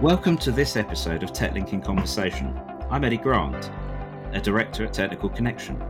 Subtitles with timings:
[0.00, 2.60] Welcome to this episode of TechLink in Conversation.
[2.90, 3.70] I'm Eddie Grant,
[4.32, 5.80] a director at Technical Connection.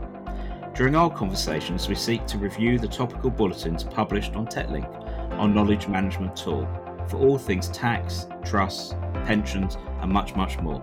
[0.75, 4.87] During our conversations, we seek to review the topical bulletins published on TechLink,
[5.33, 6.69] our knowledge management tool,
[7.09, 8.95] for all things tax, trusts,
[9.25, 10.83] pensions, and much, much more.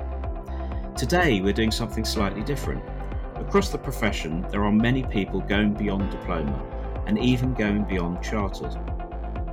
[0.98, 2.84] Today, we're doing something slightly different.
[3.36, 8.76] Across the profession, there are many people going beyond diploma and even going beyond chartered.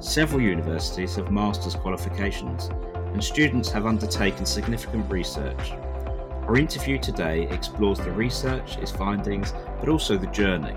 [0.00, 2.70] Several universities have master's qualifications,
[3.12, 5.72] and students have undertaken significant research.
[6.42, 10.76] Our interview today explores the research, its findings, but also the journey.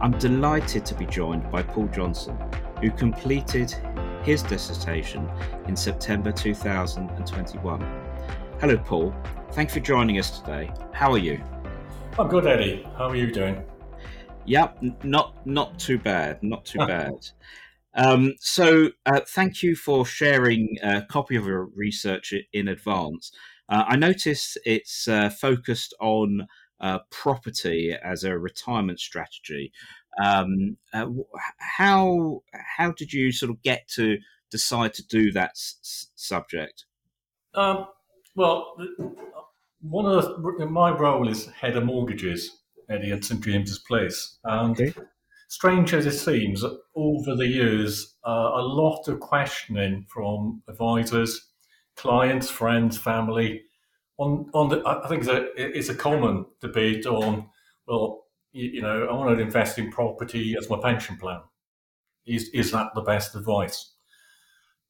[0.00, 2.38] I'm delighted to be joined by Paul Johnson,
[2.80, 3.74] who completed
[4.22, 5.28] his dissertation
[5.66, 7.80] in September 2021.
[8.60, 9.14] Hello, Paul.
[9.52, 10.70] Thank you for joining us today.
[10.92, 11.42] How are you?
[12.18, 12.86] I'm good, Eddie.
[12.96, 13.64] How are you doing?
[14.44, 16.42] Yep, not not too bad.
[16.42, 17.14] Not too bad.
[17.94, 23.32] Um, so, uh, thank you for sharing a copy of your research in advance.
[23.68, 26.46] Uh, I noticed it's uh, focused on
[26.80, 29.72] uh, property as a retirement strategy.
[30.22, 31.06] Um, uh,
[31.58, 34.18] how how did you sort of get to
[34.50, 36.84] decide to do that s- subject?
[37.54, 37.86] Um,
[38.34, 38.76] well,
[39.80, 44.94] one of the, my role is head of mortgages, at St James's Place, and okay
[45.48, 51.48] strange as it seems, over the years, uh, a lot of questioning from advisors,
[51.96, 53.62] clients, friends, family.
[54.18, 57.48] On, on the, I think it's a, common debate on,
[57.86, 61.40] well, you, know, I want to invest in property as my pension plan.
[62.26, 63.92] Is is that the best advice?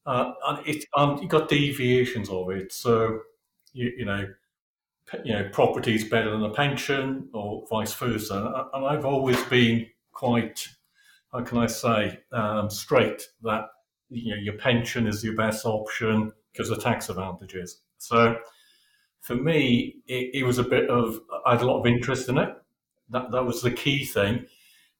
[0.06, 2.72] Uh, and it, um, you got deviations of it.
[2.72, 3.20] So,
[3.72, 4.26] you, you know,
[5.24, 8.68] you know, property is better than a pension, or vice versa.
[8.72, 9.86] And I've always been
[10.18, 10.66] quite,
[11.32, 13.68] how can I say, um, straight that
[14.10, 17.82] you know your pension is your best option because of tax advantages.
[17.98, 18.36] So
[19.20, 22.38] for me, it, it, was a bit of I had a lot of interest in
[22.38, 22.50] it.
[23.10, 24.44] That that was the key thing,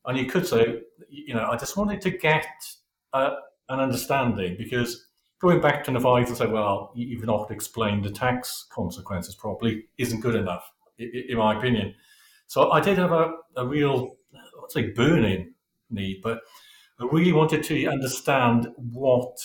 [0.04, 2.46] and you could say, you know, I just wanted to get
[3.12, 3.34] uh,
[3.68, 5.06] an understanding because
[5.40, 10.20] going back to advisor and say, well, you've not explained the tax consequences properly, isn't
[10.20, 11.94] good enough, in my opinion.
[12.46, 14.17] So I did have a, a real
[14.58, 15.54] not say burning
[15.90, 16.40] need, but
[17.00, 19.36] I really wanted to understand what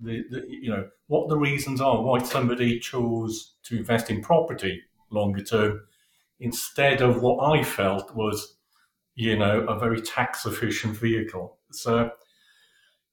[0.00, 4.80] the, the, you know what the reasons are why somebody chose to invest in property
[5.10, 5.80] longer term
[6.40, 8.56] instead of what I felt was
[9.14, 11.58] you know a very tax efficient vehicle.
[11.72, 12.10] So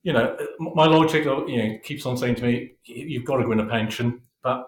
[0.04, 3.44] you know my logic uh, you know keeps on saying to me you've got to
[3.44, 4.68] go in a pension, but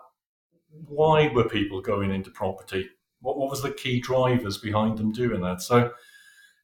[0.87, 2.89] why were people going into property?
[3.21, 5.61] What, what was the key drivers behind them doing that?
[5.61, 5.91] So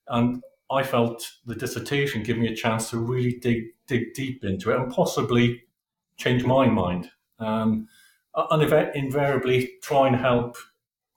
[0.08, 4.72] and I felt the dissertation gave me a chance to really dig dig deep into
[4.72, 5.64] it and possibly
[6.18, 7.10] change my mind.
[7.40, 7.88] Um,
[8.36, 10.58] and invariably try and help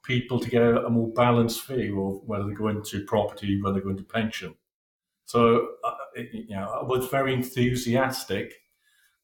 [0.03, 3.85] people to get a, more balanced view of whether they go into property, whether they
[3.85, 4.55] go into pension.
[5.25, 5.95] So, uh,
[6.33, 8.55] you know, I was very enthusiastic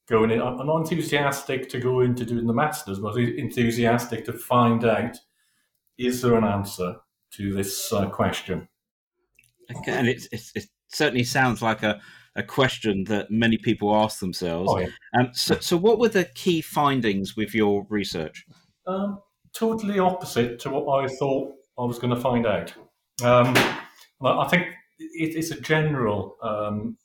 [0.09, 0.41] going in.
[0.41, 5.17] I'm not enthusiastic to go into doing the masters, but enthusiastic to find out
[5.97, 6.97] is there an answer
[7.31, 8.67] to this uh, question.
[9.71, 11.99] Okay, and it's, it's, it certainly sounds like a,
[12.35, 14.71] a question that many people ask themselves.
[14.71, 14.87] Oh, yeah.
[15.17, 18.45] um, so, so, what were the key findings with your research?
[18.87, 19.19] Um,
[19.53, 22.73] totally opposite to what I thought I was going to find out.
[23.23, 23.55] Um,
[24.23, 24.67] I think
[24.99, 26.97] it, it's a general, um,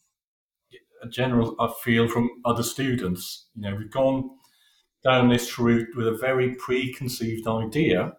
[1.02, 3.48] a general I feel from other students.
[3.54, 4.30] You know, we've gone
[5.04, 8.14] down this route with a very preconceived idea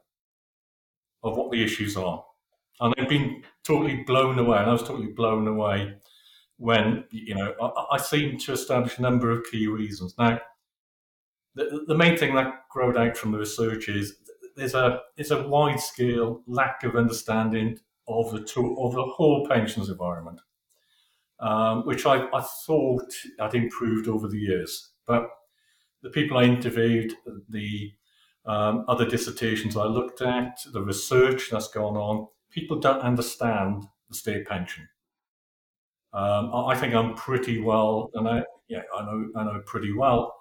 [1.23, 2.23] of what the issues are
[2.79, 4.57] and I've been totally blown away.
[4.57, 5.95] And I was totally blown away
[6.57, 10.15] when you know I, I seem to establish a number of key reasons.
[10.17, 10.39] Now,
[11.55, 14.15] the, the main thing that growed out from the research is
[14.55, 19.47] there's a there's a wide scale lack of understanding of the to, of the whole
[19.47, 20.41] pensions environment,
[21.39, 24.91] um, which I, I thought had improved over the years.
[25.05, 25.29] But
[26.01, 27.13] the people I interviewed,
[27.49, 27.91] the
[28.45, 34.15] um, other dissertations I looked at, the research that's gone on, people don't understand the
[34.15, 34.87] state pension.
[36.13, 40.35] Um, I think I'm pretty well, and I yeah I know I know pretty well,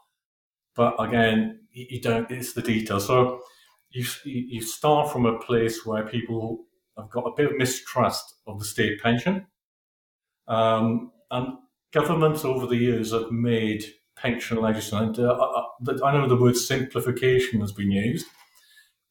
[0.75, 2.31] but again you don't.
[2.31, 3.01] It's the detail.
[3.01, 3.41] So
[3.91, 6.65] you you start from a place where people
[6.97, 9.47] have got a bit of mistrust of the state pension,
[10.49, 11.59] um, and
[11.93, 13.85] governments over the years have made
[14.17, 15.15] pension legislation.
[15.19, 18.27] Uh, I, I know the word simplification has been used,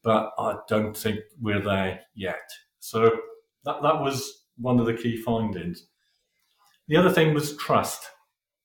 [0.04, 2.50] but I don't think we're there yet.
[2.80, 3.10] So
[3.66, 5.88] that, that was one of the key findings.
[6.88, 8.10] The other thing was trust.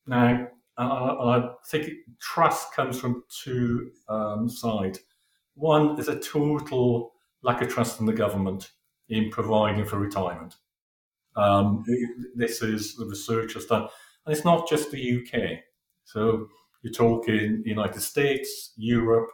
[0.06, 0.49] Now,
[0.79, 5.00] I, I think trust comes from two um, sides.
[5.55, 7.12] One is a total
[7.43, 8.70] lack of trust in the government
[9.09, 10.55] in providing for retirement.
[11.37, 11.85] Um,
[12.35, 13.88] this is the research has done,
[14.26, 15.61] and it's not just the UK.
[16.05, 16.49] So
[16.82, 19.31] you're talking United States, Europe.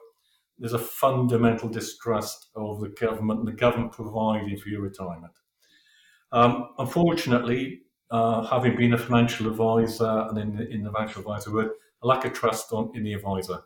[0.59, 5.33] There's a fundamental distrust of the government and the government providing for your retirement.
[6.33, 11.53] Um, unfortunately, uh, having been a financial advisor and in the, in the financial advisor
[11.53, 11.71] world,
[12.03, 13.61] a lack of trust on, in the advisor.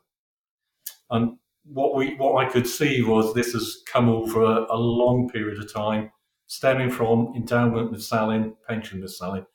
[1.10, 5.28] And what we what I could see was this has come over a, a long
[5.28, 6.10] period of time,
[6.46, 9.46] stemming from endowment mis-selling, pension mis-selling,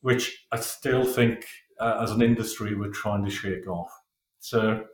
[0.00, 1.44] which I still think
[1.80, 3.90] uh, as an industry we're trying to shake off.
[4.40, 4.84] So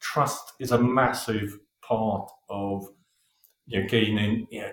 [0.00, 2.88] trust is a massive part of
[3.66, 4.70] you know, gaining, you know,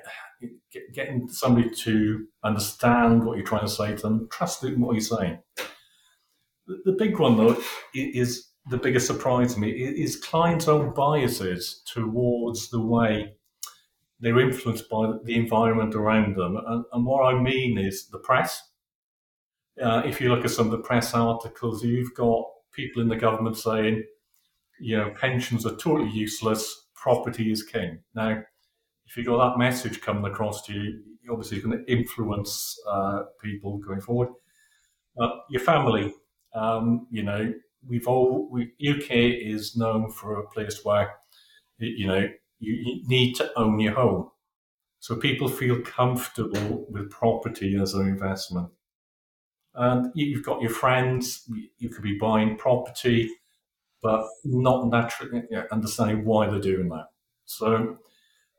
[0.94, 5.02] getting somebody to understand what you're trying to say to them, trust in what you're
[5.02, 5.40] saying.
[6.68, 7.62] The, the big one though
[7.94, 13.36] is the biggest surprise to me is clients' own biases towards the way
[14.20, 16.56] they're influenced by the environment around them.
[16.66, 18.62] And, and what I mean is the press.
[19.81, 23.18] Uh, if you look at some of the press articles, you've got people in the
[23.18, 24.04] government saying,
[24.80, 28.00] you know, pensions are totally useless, property is king.
[28.16, 28.44] Now,
[29.06, 33.24] if you got that message coming across to you, obviously it's going to influence uh,
[33.42, 34.30] people going forward.
[35.50, 36.14] Your family,
[36.56, 37.54] um, you know,
[37.88, 41.12] we've all we, UK is known for a place where
[41.78, 42.28] you know
[42.60, 44.30] you, you need to own your home,
[45.00, 48.70] so people feel comfortable with property as an investment.
[49.75, 53.30] And you've got your friends, you could be buying property,
[54.03, 57.07] but not naturally understanding why they're doing that.
[57.45, 57.97] So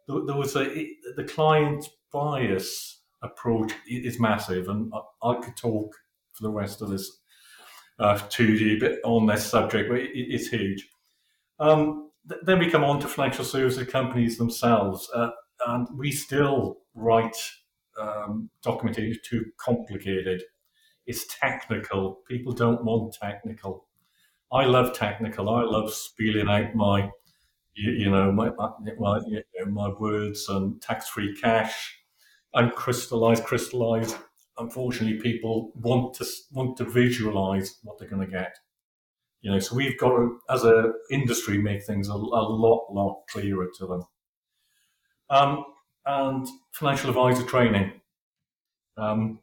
[0.08, 4.92] there was a the client bias approach is massive, and
[5.22, 5.94] I, I could talk
[6.32, 7.20] for the rest of this
[7.98, 10.88] uh, 2D bit on this subject, but it, it's huge.
[11.60, 15.30] Um, th- then we come on to financial services companies themselves, uh,
[15.66, 17.36] and we still write
[18.00, 20.42] um, documentation too complicated.
[21.06, 22.20] It's technical.
[22.28, 23.86] People don't want technical.
[24.52, 25.50] I love technical.
[25.50, 27.10] I love spelling out my
[27.74, 28.70] you, you know, my, my,
[29.26, 31.98] you know, my words and tax-free cash,
[32.54, 34.16] uncrystallized, crystallized.
[34.58, 38.54] Unfortunately, people want to want to visualize what they're going to get.
[39.42, 43.24] You know, so we've got to, as a industry, make things a, a lot, lot
[43.28, 44.02] clearer to them.
[45.28, 45.64] Um,
[46.06, 47.92] and financial advisor training.
[48.96, 49.40] Um,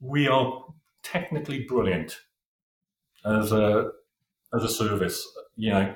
[0.00, 0.64] we are
[1.02, 2.18] technically brilliant
[3.24, 3.90] as a
[4.54, 5.26] as a service.
[5.56, 5.94] You know,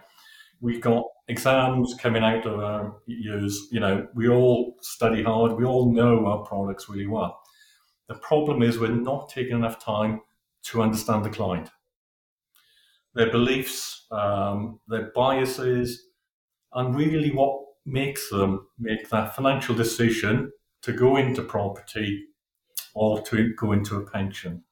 [0.61, 5.65] we've got exams coming out of our years, you know, we all study hard, we
[5.65, 7.41] all know our products really well.
[8.09, 10.21] The problem is we're not taking enough time
[10.65, 11.71] to understand the client,
[13.15, 16.09] their beliefs, um, their biases,
[16.75, 20.51] and really what makes them make that financial decision
[20.83, 22.25] to go into property
[22.95, 24.63] or to go into a pension.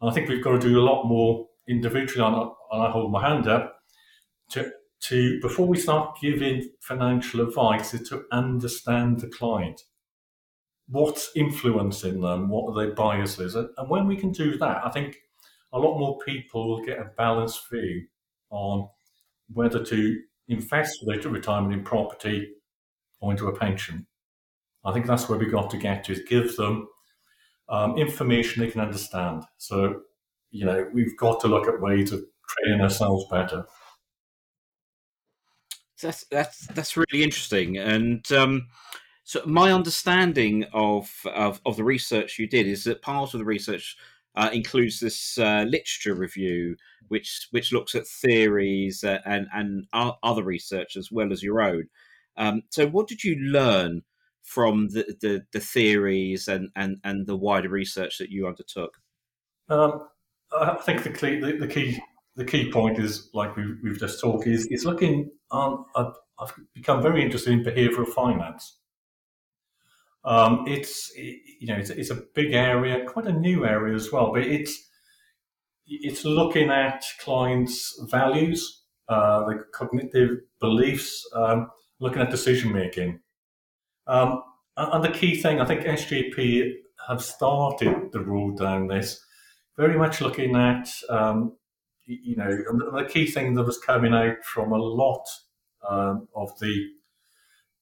[0.00, 3.48] I think we've got to do a lot more individually, and I hold my hand
[3.48, 3.76] up,
[4.50, 4.70] to
[5.00, 9.82] to before we start giving financial advice is to understand the client.
[10.88, 12.48] What's influencing them?
[12.48, 13.54] What are their biases?
[13.54, 15.18] And, and when we can do that i think
[15.72, 18.06] a lot more people will get a balanced view
[18.50, 18.88] on
[19.52, 22.48] whether to invest their retirement in property
[23.20, 24.06] or into a pension.
[24.84, 26.88] I think that's where we got to get to is give them
[27.68, 29.42] um, information they can understand.
[29.58, 30.02] So
[30.50, 33.64] you know we've got to look at ways of training ourselves better
[36.00, 38.68] that's that's that's really interesting, and um,
[39.24, 43.44] so my understanding of, of, of the research you did is that part of the
[43.44, 43.96] research
[44.36, 46.76] uh, includes this uh, literature review,
[47.08, 49.86] which which looks at theories uh, and and
[50.22, 51.88] other research as well as your own.
[52.36, 54.02] Um, so, what did you learn
[54.42, 58.96] from the, the, the, theories and, and, and the wider research that you undertook?
[59.68, 60.08] Um,
[60.52, 62.00] I think the key, the, the key
[62.36, 65.84] the key point is, like we've, we've just talked, is, is looking on.
[65.96, 68.78] I've, I've become very interested in behavioural finance.
[70.24, 74.32] Um, it's you know it's, it's, a big area, quite a new area as well,
[74.32, 74.88] but it's
[75.86, 83.20] it's looking at clients' values, uh, the cognitive beliefs, um, looking at decision making.
[84.06, 84.42] Um,
[84.76, 86.72] and the key thing, I think SJP
[87.08, 89.24] have started the road down this,
[89.78, 91.56] very much looking at um,
[92.04, 95.24] you know, the key thing that was coming out from a lot
[95.88, 96.88] um, of the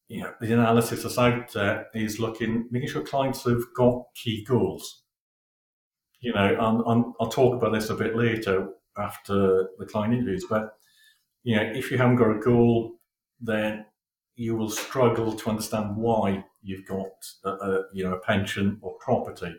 [0.08, 4.44] you know the analysis that's out there is looking making sure clients have got key
[4.44, 5.02] goals.
[6.20, 8.68] You know, and, I'll talk about this a bit later.
[8.98, 10.46] after the client interviews.
[10.48, 10.74] But
[11.42, 12.94] you know, if you haven't got a goal,
[13.40, 13.86] then
[14.34, 17.12] you will struggle to understand why you've got
[17.44, 19.54] a, a you know a pension or property.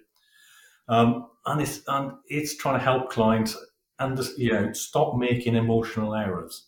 [0.89, 3.57] Um, and it's and it's trying to help clients
[3.99, 6.67] and you know stop making emotional errors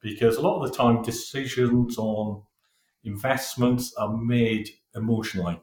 [0.00, 2.42] because a lot of the time decisions on
[3.04, 5.60] investments are made emotionally.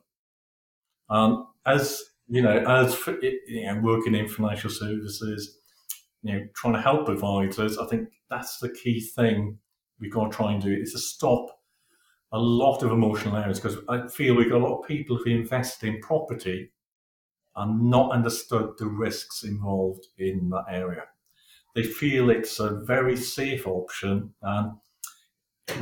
[1.09, 5.59] Um, as you know, as you know, working in financial services,
[6.23, 9.57] you know, trying to help advisors, I think that's the key thing
[9.99, 11.47] we've got to try and do is to stop
[12.31, 15.31] a lot of emotional errors because I feel we've got a lot of people who
[15.31, 16.71] invest in property
[17.55, 21.03] and not understood the risks involved in that area.
[21.75, 24.73] They feel it's a very safe option, and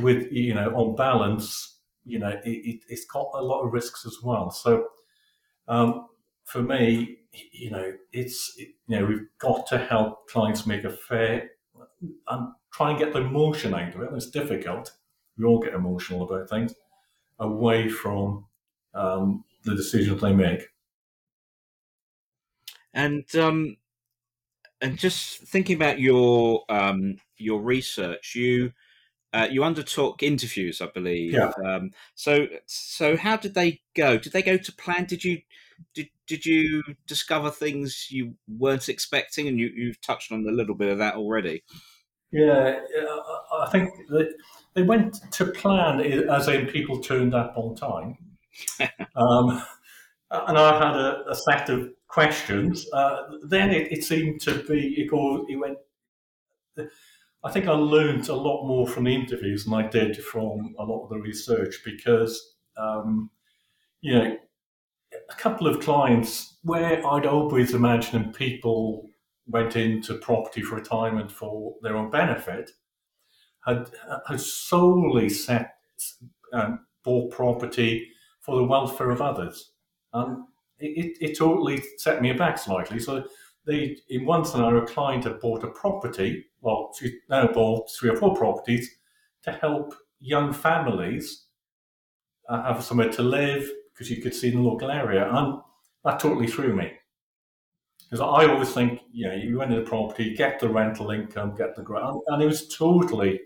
[0.00, 4.06] with you know, on balance, you know, it, it, has got a lot of risks
[4.06, 4.50] as well.
[4.50, 4.86] So,
[5.68, 6.06] um,
[6.44, 7.18] for me,
[7.52, 11.50] you know, it's you know, we've got to help clients make a fair
[12.28, 14.10] and try and get the emotion out of it.
[14.14, 14.92] It's difficult.
[15.36, 16.74] We all get emotional about things
[17.38, 18.44] away from
[18.94, 20.62] um, the decisions they make.
[22.92, 23.76] And um,
[24.80, 28.72] and just thinking about your um, your research, you
[29.32, 31.32] uh, you undertook interviews, I believe.
[31.32, 31.52] Yeah.
[31.64, 34.18] Um, so so how did they go?
[34.18, 35.04] Did they go to plan?
[35.04, 35.40] Did you
[35.94, 39.48] did did you discover things you weren't expecting?
[39.48, 41.62] And you you've touched on a little bit of that already.
[42.32, 42.78] Yeah,
[43.60, 44.34] I think that
[44.74, 48.16] they went to plan, as in people turned up on time.
[49.16, 49.62] um,
[50.30, 52.86] and I had a, a set of questions.
[52.92, 55.78] Uh, then it, it, seemed to be it, it went.
[57.42, 60.84] I think I learned a lot more from the interviews than I did from a
[60.84, 63.30] lot of the research because, um,
[64.02, 64.36] you know,
[65.30, 69.08] a couple of clients where I'd always imagined people
[69.46, 72.70] went into property for retirement for their own benefit
[73.64, 73.90] had,
[74.26, 75.74] had solely set
[76.52, 78.08] um, bought property
[78.40, 79.72] for the welfare of others.
[80.12, 80.44] And
[80.78, 82.98] it, it, totally set me aback slightly.
[82.98, 83.24] So
[83.66, 86.46] they, in one scenario, a client had bought a property.
[86.60, 88.88] Well, she now bought three or four properties
[89.42, 91.46] to help young families
[92.48, 95.60] uh, have somewhere to live because you could see in the local area, and
[96.04, 96.90] that totally threw me.
[98.10, 101.76] Because I always think, you know, you rent a property, get the rental income, get
[101.76, 103.40] the grant, and it was totally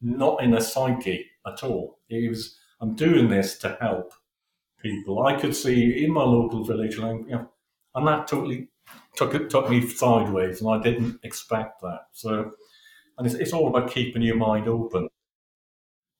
[0.00, 1.98] not in a psyche at all.
[2.08, 4.12] It was, I'm doing this to help
[4.82, 5.24] people.
[5.24, 7.50] I could see in my local village, and, you know,
[7.94, 8.68] and that totally
[9.16, 12.06] took it took me sideways, and I didn't expect that.
[12.12, 12.52] So,
[13.16, 15.08] and it's, it's all about keeping your mind open.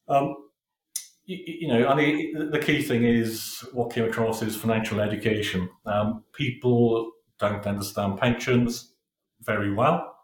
[0.08, 0.36] Um,
[1.24, 5.68] you, you know, and the, the key thing is what came across is financial education.
[5.86, 8.94] Um, people don't understand pensions
[9.42, 10.16] very well.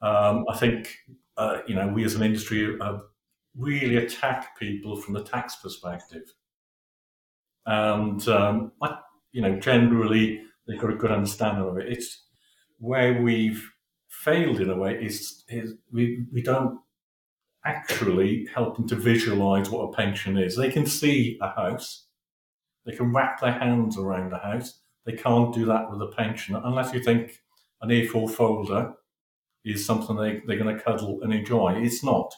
[0.00, 0.96] Um, I think
[1.36, 3.02] uh, you know we as an industry have
[3.56, 6.32] really attacked people from the tax perspective.
[7.68, 8.96] And um, I,
[9.32, 11.92] you know, generally they've got a good understanding of it.
[11.92, 12.24] It's
[12.78, 13.70] where we've
[14.08, 16.80] failed in a way is, is we we don't
[17.66, 20.56] actually help them to visualize what a pension is.
[20.56, 22.06] They can see a house,
[22.86, 24.80] they can wrap their hands around a house.
[25.04, 27.42] They can't do that with a pension unless you think
[27.82, 28.94] an A4 folder
[29.62, 31.74] is something they, they're going to cuddle and enjoy.
[31.76, 32.32] It's not.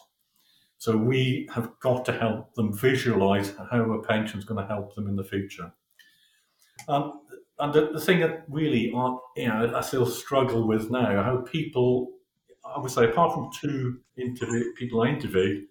[0.81, 4.95] So we have got to help them visualize how a pension is going to help
[4.95, 5.71] them in the future.
[6.87, 7.21] Um,
[7.59, 11.37] and the, the, thing that really, I, you know, I still struggle with now, how
[11.41, 12.13] people,
[12.65, 15.65] I would say, apart from two interview, people I interviewed,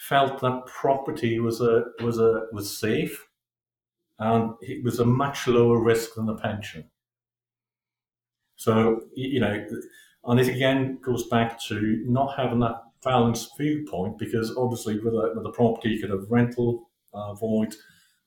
[0.00, 3.28] felt that property was a was a was safe,
[4.18, 6.90] and it was a much lower risk than the pension.
[8.56, 9.64] So you know,
[10.24, 15.32] and it again goes back to not having that balanced viewpoint because obviously with a,
[15.34, 17.74] with property you could have rental uh, void,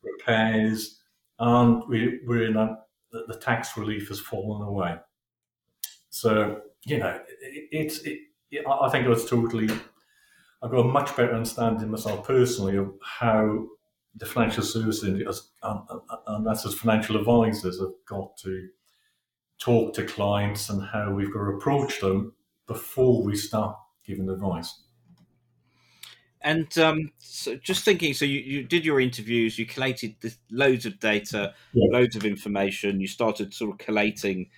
[0.03, 0.99] repairs,
[1.39, 2.77] and we, we're in a,
[3.11, 4.95] the, the tax relief has fallen away.
[6.09, 8.19] So, you know, it, it's, it,
[8.69, 9.69] I think it was totally,
[10.61, 13.67] I've got a much better understanding myself personally of how
[14.15, 15.87] the financial services and,
[16.27, 18.69] and that's as financial advisors, have got to
[19.59, 22.33] talk to clients and how we've got to approach them
[22.67, 23.75] before we start
[24.07, 24.81] giving advice.
[26.41, 30.85] And um, so just thinking, so you, you did your interviews, you collated this, loads
[30.85, 31.97] of data, yeah.
[31.97, 33.01] loads of information.
[33.01, 34.49] You started sort of collating,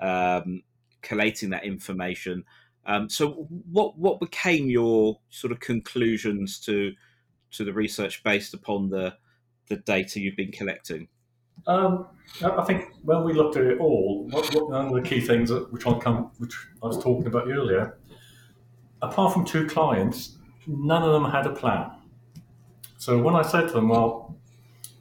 [0.00, 0.62] um,
[1.02, 2.44] collating that information.
[2.86, 6.92] Um, so, what what became your sort of conclusions to
[7.52, 9.14] to the research based upon the
[9.68, 11.08] the data you've been collecting?
[11.66, 12.06] Um,
[12.42, 15.48] I think when we looked at it all, what, what, one of the key things
[15.50, 17.96] that, which I come, which I was talking about earlier,
[19.10, 21.90] apart from two clients, none of them had a plan.
[22.98, 24.38] So when I said to them, "Well,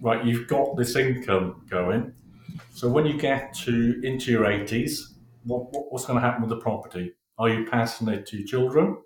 [0.01, 2.13] right, you've got this income going,
[2.71, 6.49] so when you get to into your eighties, what, what, what's going to happen with
[6.49, 7.13] the property?
[7.37, 8.97] Are you passing it to your children?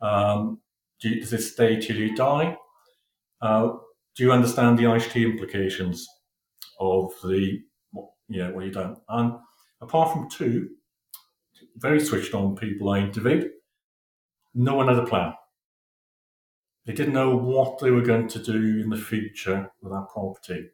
[0.00, 0.60] Um,
[1.00, 2.56] do you, does it stay till you die?
[3.40, 3.72] Uh,
[4.16, 6.06] do you understand the IHT implications
[6.78, 7.60] of the,
[8.28, 8.98] yeah well you don't?
[9.08, 9.34] And
[9.80, 10.68] apart from two
[11.76, 13.50] very switched on people I interviewed,
[14.54, 15.34] no one had a plan.
[16.86, 20.68] They didn't know what they were going to do in the future with that property.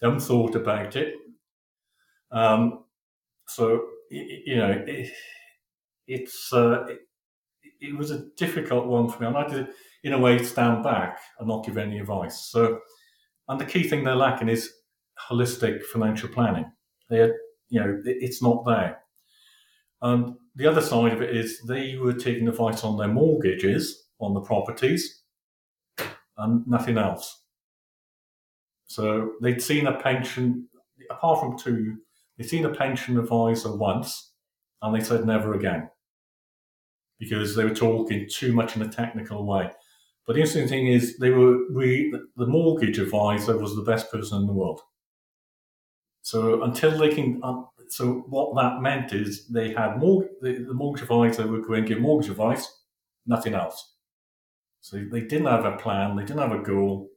[0.00, 1.14] They haven't thought about it.
[2.30, 2.84] Um,
[3.48, 5.10] so, you know, it,
[6.06, 6.98] it's uh, it,
[7.80, 9.28] it, was a difficult one for me.
[9.28, 9.68] And I did,
[10.04, 12.48] in a way, stand back and not give any advice.
[12.50, 12.80] So,
[13.48, 14.70] and the key thing they're lacking is
[15.30, 16.70] holistic financial planning.
[17.08, 17.32] They, had
[17.68, 18.98] you know, it, it's not there.
[20.02, 24.34] And the other side of it is they were taking advice on their mortgages on
[24.34, 25.22] the properties
[26.38, 27.42] and nothing else.
[28.86, 30.68] So they'd seen a pension,
[31.10, 31.98] apart from two,
[32.36, 34.32] they'd seen a pension advisor once
[34.80, 35.90] and they said never again
[37.18, 39.70] because they were talking too much in a technical way.
[40.26, 44.40] But the interesting thing is, they were we the mortgage advisor was the best person
[44.40, 44.80] in the world.
[46.22, 47.40] So until they can,
[47.88, 51.86] so what that meant is they had more the, the mortgage advisor would go and
[51.86, 52.82] give mortgage advice,
[53.26, 53.94] nothing else.
[54.80, 57.08] So they didn't have a plan, they didn't have a goal.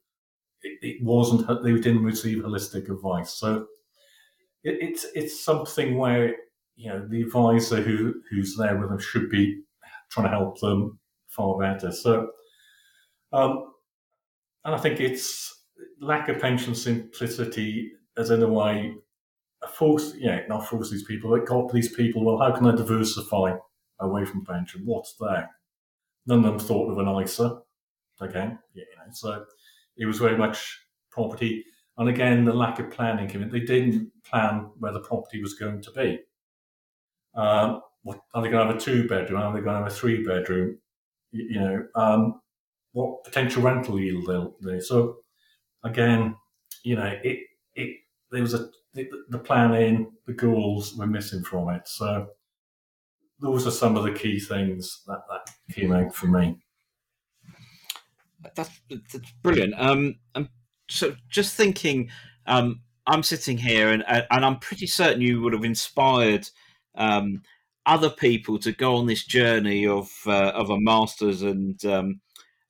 [0.61, 3.33] It, it wasn't they didn't receive holistic advice.
[3.33, 3.67] So
[4.63, 6.35] it, it's it's something where
[6.75, 9.61] you know the advisor who who's there with them should be
[10.09, 11.91] trying to help them far better.
[11.91, 12.31] So,
[13.31, 13.73] um,
[14.65, 15.63] and I think it's
[16.01, 18.95] lack of pension simplicity as in a way
[19.71, 23.55] force, yeah, not force these people, it got these people, well, how can I diversify
[23.99, 24.81] away from pension?
[24.85, 25.49] What's there?
[26.25, 27.61] None of them thought of an ISA
[28.21, 29.45] again, yeah, you know, so
[29.97, 30.79] it was very much
[31.11, 31.65] property.
[31.97, 33.49] And again, the lack of planning came in.
[33.49, 36.19] They didn't plan where the property was going to be.
[37.35, 39.41] Um, what, are they going to have a two bedroom?
[39.41, 40.77] Are they going to have a three bedroom?
[41.31, 42.41] You, you know, um,
[42.93, 45.17] what potential rental yield they'll they so
[45.83, 46.35] again,
[46.83, 47.39] you know, it
[47.75, 47.97] it
[48.31, 51.87] there was a the, the planning, the goals were missing from it.
[51.87, 52.29] So
[53.39, 56.57] those are some of the key things that that came out for me.
[58.55, 59.73] That's, that's brilliant.
[59.77, 60.49] Um, I'm
[60.89, 62.09] so just thinking.
[62.45, 66.47] Um, I'm sitting here, and and I'm pretty certain you would have inspired
[66.95, 67.41] um,
[67.85, 72.21] other people to go on this journey of uh, of a master's and um,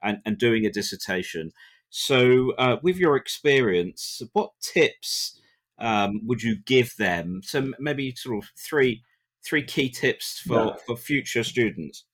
[0.01, 1.51] and and doing a dissertation.
[1.89, 5.38] So, uh, with your experience, what tips
[5.79, 7.41] um, would you give them?
[7.43, 9.03] So, maybe sort of three
[9.45, 10.75] three key tips for yeah.
[10.85, 12.05] for future students.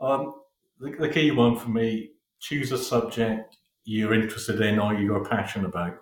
[0.00, 0.34] Um,
[0.78, 2.10] the, the key one for me:
[2.40, 5.96] choose a subject you're interested in or you're passionate about.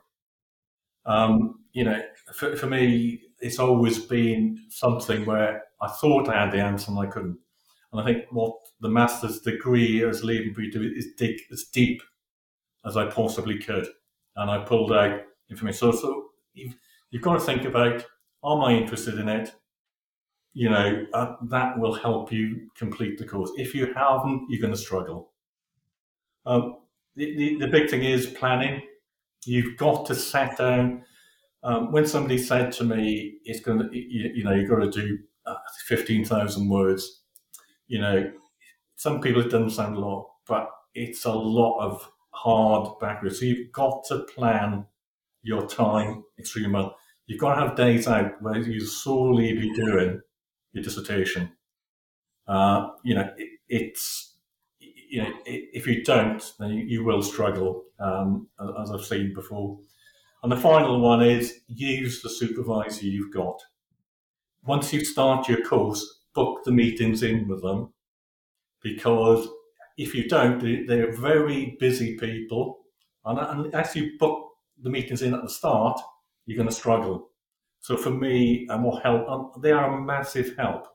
[1.07, 2.03] Um, you know,
[2.35, 7.01] for, for me, it's always been something where I thought I had the answer and
[7.01, 7.39] I couldn't.
[7.93, 12.03] And I think what the master's degree as leading me to is dig as deep
[12.85, 13.87] as I possibly could.
[14.37, 15.79] And I pulled out information.
[15.79, 16.77] So, so you've,
[17.11, 18.05] you've got to think about,
[18.45, 19.53] am I interested in it?
[20.55, 23.53] You know, uh, that will help you complete the course.
[23.57, 25.31] If you haven't, you're going to struggle.
[26.47, 26.79] Um,
[27.15, 28.83] the, the, the big thing is planning.
[29.45, 31.05] You've got to set down
[31.63, 34.91] um, when somebody said to me, "It's going to, you, you know, you've got to
[34.91, 35.55] do uh,
[35.87, 37.23] fifteen thousand words,"
[37.87, 38.33] you know,
[38.97, 43.39] some people it doesn't sound a lot, but it's a lot of hard backwards.
[43.39, 44.87] So you've got to plan
[45.43, 46.97] your time extremely well.
[47.27, 50.21] You've got to have days out where you solely be doing
[50.73, 51.53] your dissertation.
[52.47, 54.35] Uh, you know, it, it's
[54.81, 58.49] you know, if you don't, then you, you will struggle, um,
[58.81, 59.79] as I've seen before.
[60.43, 63.61] And the final one is use the supervisor you've got.
[64.65, 67.93] Once you start your course, book the meetings in with them
[68.83, 69.49] because
[69.97, 72.79] if you don't, they're very busy people.
[73.25, 74.48] And as you book
[74.83, 76.01] the meetings in at the start,
[76.47, 77.31] you're going to struggle.
[77.81, 80.87] So for me, and more help, um, they are a massive help.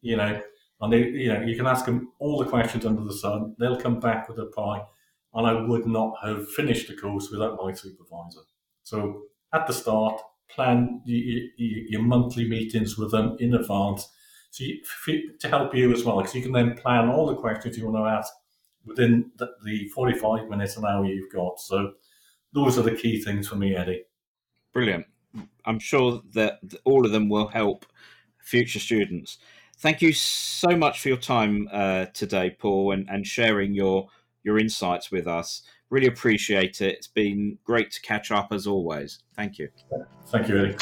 [0.00, 0.40] You know,
[0.80, 3.56] and they, you know, you can ask them all the questions under the sun.
[3.58, 4.82] They'll come back with a pie,
[5.34, 8.40] and I would not have finished the course without my supervisor.
[8.82, 9.22] So
[9.52, 14.08] at the start, plan your, your monthly meetings with them in advance
[14.54, 17.76] so you, to help you as well, because you can then plan all the questions
[17.76, 18.32] you want to ask
[18.84, 21.58] within the, the 45 minutes an hour you've got.
[21.58, 21.94] So
[22.54, 24.04] those are the key things for me, Eddie.
[24.72, 25.06] Brilliant.
[25.64, 27.84] I'm sure that all of them will help
[28.38, 29.38] future students.
[29.78, 34.08] Thank you so much for your time uh, today, Paul, and, and sharing your
[34.44, 35.62] your insights with us.
[35.90, 36.94] Really appreciate it.
[36.96, 39.20] It's been great to catch up as always.
[39.34, 39.68] Thank you.
[40.26, 40.76] Thank you, Eddie.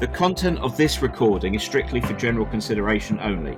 [0.00, 3.56] The content of this recording is strictly for general consideration only.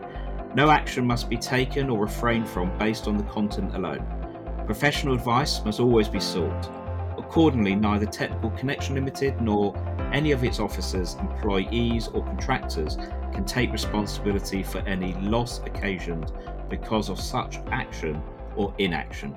[0.55, 4.26] No action must be taken or refrained from based on the content alone.
[4.67, 6.69] Professional advice must always be sought.
[7.17, 9.73] Accordingly, neither Technical Connection Limited nor
[10.13, 12.97] any of its officers, employees, or contractors
[13.33, 16.33] can take responsibility for any loss occasioned
[16.69, 18.21] because of such action
[18.57, 19.37] or inaction.